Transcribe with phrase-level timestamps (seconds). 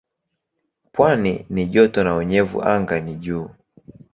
[0.91, 3.49] Pwani ni joto na unyevu anga ni juu.